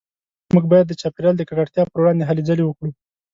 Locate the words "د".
0.89-0.93, 1.37-1.43